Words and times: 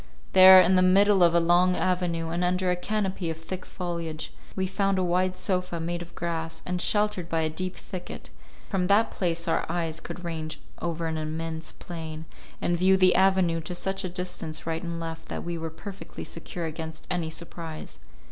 There, 0.33 0.59
in 0.59 0.75
the 0.75 0.81
middle 0.81 1.21
of 1.21 1.35
a 1.35 1.39
long 1.39 1.75
avenue, 1.77 2.29
and 2.29 2.43
under 2.43 2.71
a 2.71 2.75
canopy 2.75 3.29
of 3.29 3.37
thick 3.37 3.67
foliage, 3.67 4.33
we 4.55 4.65
found 4.65 4.97
a 4.97 5.03
wide 5.03 5.37
sofa 5.37 5.79
made 5.79 6.01
of 6.01 6.15
grass, 6.15 6.63
and 6.65 6.81
sheltered 6.81 7.29
by 7.29 7.41
a 7.41 7.51
deep 7.51 7.75
thicket; 7.75 8.31
from 8.67 8.87
that 8.87 9.11
place 9.11 9.47
our 9.47 9.63
eyes 9.69 9.99
could 9.99 10.23
range 10.23 10.59
over 10.81 11.05
an 11.05 11.19
immense 11.19 11.71
plain, 11.71 12.25
and 12.59 12.79
view 12.79 12.97
the 12.97 13.13
avenue 13.13 13.61
to 13.61 13.75
such 13.75 14.03
a 14.03 14.09
distance 14.09 14.65
right 14.65 14.81
and 14.81 14.99
left 14.99 15.27
that 15.29 15.43
we 15.43 15.55
were 15.55 15.69
perfectly 15.69 16.23
secure 16.23 16.65
against 16.65 17.05
any 17.11 17.29
surprise. 17.29 17.99